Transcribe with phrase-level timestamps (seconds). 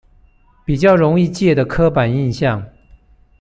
[0.65, 2.65] 比較容易借的刻板印象